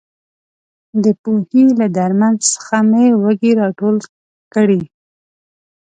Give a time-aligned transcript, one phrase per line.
[1.03, 3.95] د پوهې له درمن څخه مې وږي راټول
[4.53, 4.81] کړي.